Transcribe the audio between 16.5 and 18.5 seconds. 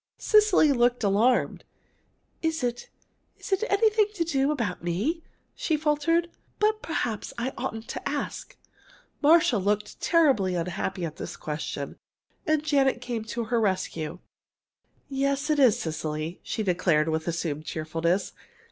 declared with assumed cheerfulness.